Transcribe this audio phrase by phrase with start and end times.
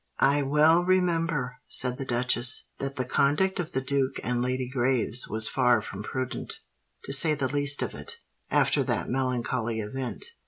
[0.17, 5.27] "I well remember," said the duchess, "that the conduct of the Duke and Lady Graves
[5.29, 6.61] was far from prudent,
[7.03, 8.17] to say the least of it,
[8.49, 10.25] after that melancholy event.